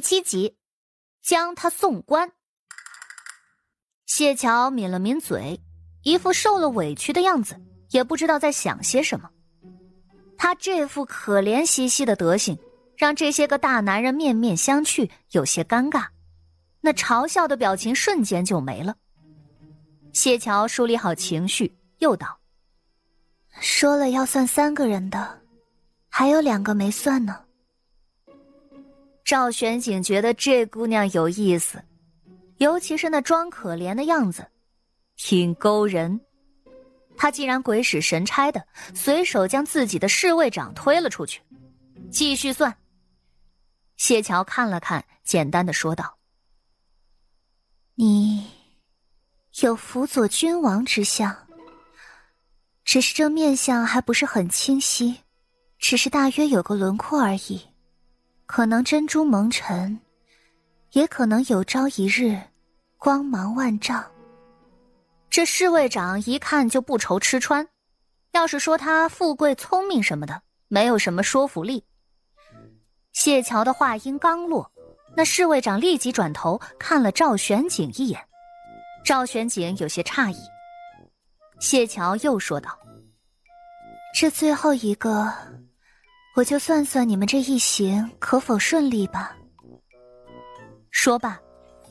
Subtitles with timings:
[0.00, 0.56] 七集，
[1.22, 2.32] 将他送官。
[4.06, 5.60] 谢桥抿了抿嘴，
[6.02, 9.30] 一副受了委屈的样子，也不知道在想些什么。
[10.36, 12.58] 他这副可怜兮兮的德行，
[12.96, 16.06] 让这些个大男人面面相觑，有些尴尬。
[16.80, 18.96] 那嘲笑的表情瞬间就没了。
[20.12, 22.40] 谢桥梳理好情绪，又道
[23.60, 25.42] ：“说了要算三个人的，
[26.08, 27.44] 还有两个没算呢。”
[29.30, 31.80] 赵玄景觉得这姑娘有意思。
[32.56, 34.44] 尤其是那装可怜的样子，
[35.14, 36.20] 挺勾人。
[37.16, 41.40] 他竟然鬼使神差的，随手将自己的侍卫长推了出去，
[42.10, 42.76] 继续算。
[43.96, 46.18] 谢桥看了看，简单的说道
[47.94, 48.44] ：“你
[49.60, 51.46] 有辅佐君王之相，
[52.84, 55.20] 只是这面相还不是很清晰，
[55.78, 57.62] 只是大约有个轮廓而已，
[58.50, 59.96] 可能珍珠蒙尘，
[60.90, 62.36] 也可能有朝一日。”
[62.98, 64.04] 光芒万丈。
[65.30, 67.68] 这侍卫长一看就不愁吃穿，
[68.32, 71.84] 要是说他富贵聪明什么的，没有什么说服力。
[73.12, 74.68] 谢桥的话音刚落，
[75.16, 78.20] 那侍卫长立即转头看了赵玄景一眼。
[79.04, 80.36] 赵玄景有些诧异。
[81.60, 82.76] 谢桥又说道
[84.12, 85.32] ：“这最后一个，
[86.34, 89.36] 我就算算你们这一行可否顺利吧。”
[90.90, 91.40] 说罢。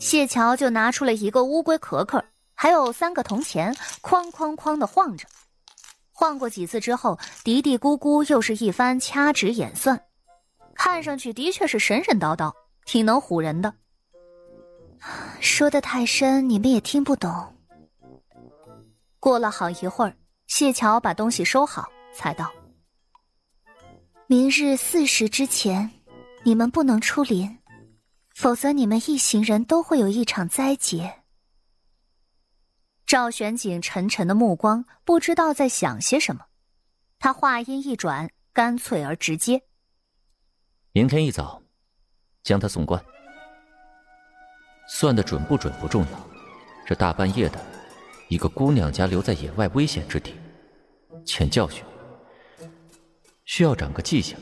[0.00, 5.26] 谢桥就拿出了一个乌龟壳壳，还有三个铜钱，哐哐哐的晃着。
[6.12, 10.00] 晃过几次之后，嘀嘀咕咕又是一番掐指演算，
[10.72, 12.52] 看上去的确是神神叨叨，
[12.84, 13.74] 挺能唬人的。
[15.40, 17.52] 说的太深，你们也听不懂。
[19.18, 20.14] 过了好一会儿，
[20.46, 22.48] 谢桥把东西收好，才道
[24.30, 25.90] ：“明日巳时之前，
[26.44, 27.56] 你们不能出林。”
[28.36, 31.22] 否则，你们一行人都会有一场灾劫。
[33.06, 36.44] 赵玄景沉沉的目光不知道在想些什么，
[37.18, 39.62] 他话音一转，干脆而直接
[40.92, 41.62] ：“明天一早，
[42.42, 43.02] 将他送官。
[44.90, 46.30] 算的准不准不重要，
[46.86, 47.58] 这大半夜的，
[48.28, 50.34] 一个姑娘家留在野外危险之地，
[51.24, 51.82] 欠教训，
[53.48, 54.36] 需要长个记性。”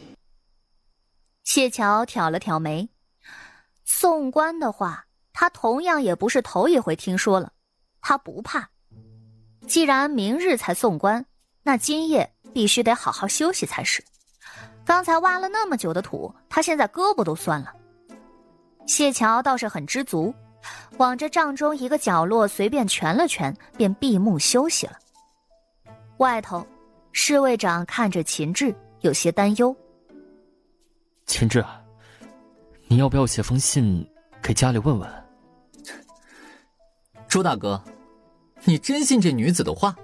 [1.45, 2.91] 谢桥挑了挑眉。
[3.85, 7.53] 送官的话，他同样也不是头一回听说了。
[8.01, 8.69] 他不怕，
[9.69, 11.25] 既然明日才送官，
[11.63, 14.05] 那今夜必须得好好休息才是。
[14.85, 17.73] 刚才挖了那么久的土，他现在胳膊都酸了。
[18.87, 20.35] 谢桥倒是很知足，
[20.99, 24.99] 往这帐中一个角落随便蜷了蜷，便闭目休息了。
[26.19, 26.67] 外头，
[27.13, 28.75] 侍卫长看着秦志，
[29.07, 29.75] 有些担忧。
[31.25, 31.65] 秦志。
[32.89, 34.09] 你要不要写封信
[34.43, 35.11] 给家里问问？
[37.27, 37.83] 周大哥，
[38.65, 39.97] 你真信这女子的话？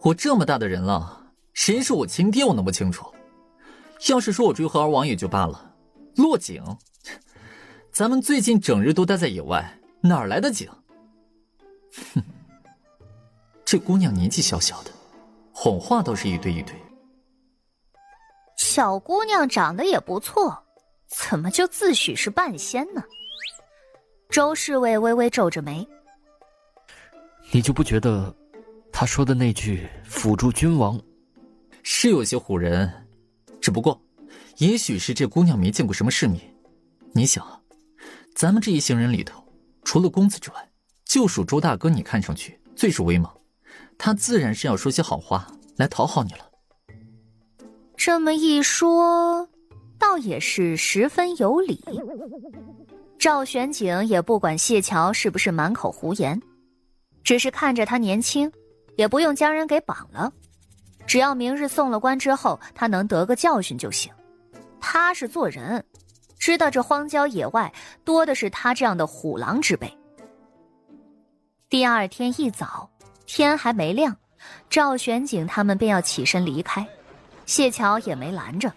[0.00, 3.06] 我这么大的人了，谁是我亲爹，我能不清楚？
[4.08, 5.74] 要是说我追和而亡也就罢了，
[6.16, 6.62] 落井，
[7.92, 10.68] 咱们最近整日都待在野外，哪来的井？
[12.14, 12.22] 哼，
[13.64, 14.90] 这姑娘年纪小小的，
[15.52, 16.74] 谎话倒是一堆一堆。
[18.68, 20.62] 小姑娘长得也不错。
[21.06, 23.02] 怎么就自诩是半仙呢？
[24.28, 25.88] 周侍卫微微皱着眉。
[27.50, 28.34] 你就不觉得
[28.92, 31.00] 他说的那句“辅助君王”
[31.82, 32.92] 是有些唬人？
[33.58, 33.98] 只不过，
[34.58, 36.38] 也许是这姑娘没见过什么世面。
[37.12, 37.58] 你想啊，
[38.34, 39.42] 咱们这一行人里头，
[39.82, 40.70] 除了公子之外，
[41.06, 43.32] 就属周大哥你看上去最是威猛，
[43.96, 46.47] 他自然是要说些好话来讨好你了。
[48.08, 49.46] 这么一说。
[49.98, 51.78] 倒也是十分有理。
[53.18, 56.40] 赵玄景也不管谢桥是不是满口胡言，
[57.22, 58.50] 只是看着他年轻，
[58.96, 60.32] 也不用将人给绑了，
[61.06, 64.10] 只要明日送了官之后，他能得个教训就行。
[64.80, 65.84] 他是做人，
[66.38, 67.70] 知道这荒郊野外
[68.04, 69.86] 多的是他这样的虎狼之辈。
[71.68, 72.88] 第二天一早，
[73.26, 74.16] 天还没亮，
[74.70, 76.88] 赵玄景他们便要起身离开，
[77.48, 78.70] 谢桥也没拦着。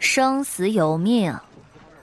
[0.00, 1.32] 生死有命，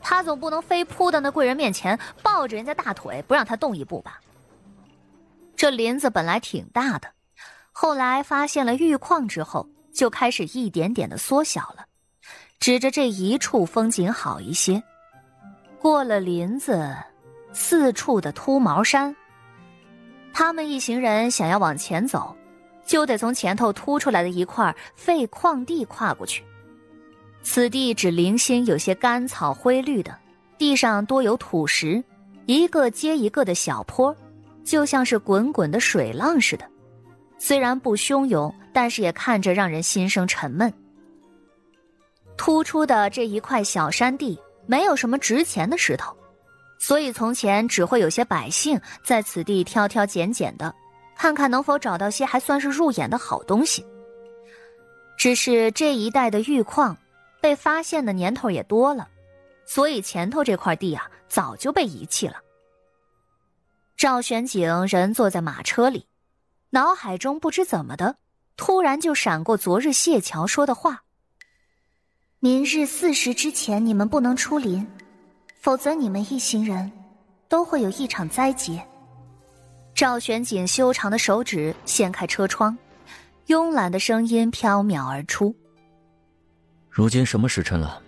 [0.01, 4.21] 他总不能非扑到那贵人面前，抱着人家大腿不让他动一步吧？
[5.57, 7.09] 这林子本来挺大的，
[7.73, 11.85] 后来发现了玉矿之后，就开始一点点的缩小了，
[12.57, 14.81] 指着这一处风景好一些。
[15.77, 16.95] 过了林子，
[17.51, 19.13] 四处的秃毛山。
[20.33, 22.33] 他们一行人想要往前走，
[22.89, 26.44] 就得从前头凸出来的一块废矿地跨过去。
[27.44, 30.18] 此地只零星有些干草灰绿的，
[30.57, 32.03] 地上多有土石，
[32.47, 34.13] 一个接一个的小坡，
[34.63, 36.65] 就像是滚滚的水浪似的。
[37.38, 40.74] 虽然不汹涌，但是也看着让人心生沉闷。
[42.38, 44.35] 突出的这一块小山地，
[44.65, 46.12] 没有什么值钱的石头，
[46.80, 50.74] 所以从前只会有些百姓在此地挑挑拣拣的，
[51.19, 53.86] 看看能否找到些还算是入眼的好东西。
[55.18, 56.95] 只是这一带的玉矿，
[57.42, 59.06] 被发现的年头也多了。
[59.66, 62.38] 所以前头这块地啊，早就被遗弃了。
[63.98, 66.07] 赵玄景人坐在马车里，
[66.69, 68.16] 脑海中不知怎么的，
[68.56, 71.04] 突然就闪过昨日谢桥说的话
[72.39, 74.88] ：“明日巳时之前，你们不能出林，
[75.60, 76.89] 否则你们一行人
[77.50, 78.81] 都会有一场灾劫。”
[79.99, 82.77] 赵玄景修长的手指掀开车窗，
[83.47, 85.53] 慵懒的声音飘渺而出
[86.89, 88.01] ：“如今什么时辰了？”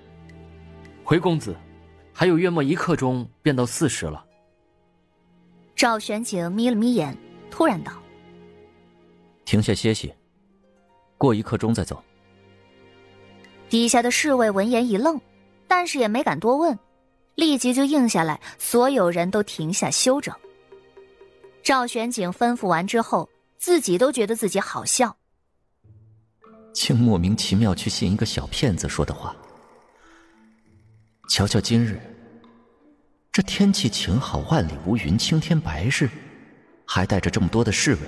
[1.04, 1.54] 回公子，
[2.14, 4.24] 还有约莫一刻钟便到巳时了。
[5.76, 7.14] 赵玄景眯了眯眼，
[7.50, 7.92] 突然道
[9.44, 10.14] ：“停下歇息，
[11.18, 12.02] 过一刻钟再走。”
[13.68, 15.20] 底下的侍卫闻言一愣，
[15.68, 16.80] 但是也没敢多问，
[17.36, 20.34] 立即就应下来，所有人都停下休整。
[21.64, 23.30] 赵玄景吩咐完之后，
[23.60, 25.16] 自己都觉得自己好笑，
[26.74, 29.36] 竟莫名其妙去信一个小骗子说的话。
[31.30, 32.02] 瞧瞧今日，
[33.32, 36.10] 这天气晴好，万里无云，青天白日，
[36.86, 38.02] 还带着这么多的侍卫，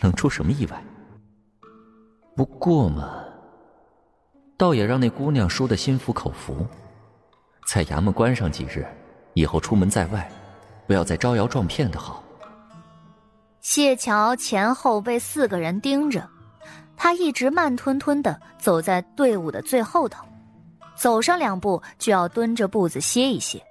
[0.00, 0.82] 能出什么意外？
[2.34, 3.22] 不过嘛，
[4.56, 6.66] 倒也让那姑娘输得心服口服，
[7.66, 8.86] 在衙门关上几日，
[9.34, 10.28] 以后出门在外，
[10.86, 12.24] 不要再招摇撞骗的好。
[13.60, 16.28] 谢桥前后被四个人盯着，
[16.96, 20.24] 他一直慢吞吞的走在队伍的最后头。
[20.96, 23.62] 走上两步就要蹲着步子歇一歇。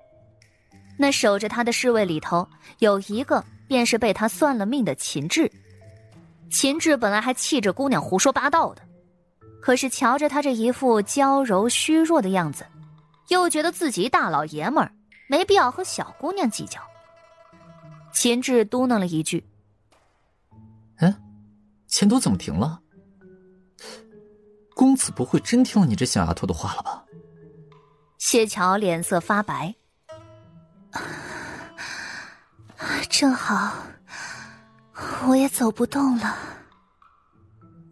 [0.98, 2.48] 那守着他的侍卫里头
[2.80, 5.52] 有一个，便是被他算了命的秦志。
[6.50, 8.82] 秦志本来还气着姑娘胡说八道的，
[9.62, 12.66] 可是瞧着他这一副娇柔虚弱的样子，
[13.28, 14.92] 又觉得自己大老爷们儿
[15.28, 16.82] 没必要和小姑娘计较。
[18.12, 19.48] 秦志嘟囔了一句
[21.00, 21.14] ：“嗯，
[21.88, 22.82] 前头怎么停了？
[24.76, 27.06] 公子不会真听了你这小丫头的话了吧？”
[28.18, 29.76] 谢桥脸色发白，
[33.10, 33.74] 正好，
[35.28, 36.38] 我也走不动了。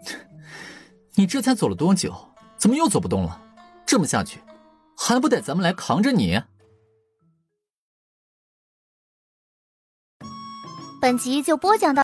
[1.16, 2.14] 你这才走了多久？
[2.58, 3.42] 怎么又走不动了？
[3.86, 4.42] 这么下去，
[4.98, 6.42] 还不得咱们来扛着你？
[11.00, 12.04] 本集就播讲到，